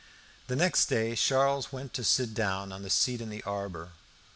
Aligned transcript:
The 0.47 0.55
next 0.55 0.87
day 0.87 1.15
Charles 1.15 1.71
went 1.71 1.93
to 1.93 2.03
sit 2.03 2.33
down 2.33 2.71
on 2.71 2.81
the 2.81 2.89
seat 2.89 3.21
in 3.21 3.29
the 3.29 3.43
arbour. 3.43 3.91